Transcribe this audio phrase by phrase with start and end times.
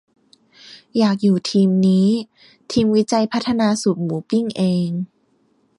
[0.97, 2.07] อยากอยู่ทีมนี้
[2.71, 4.89] ทีมวิจัยพัฒนาสูตรหมูปิ้งเอง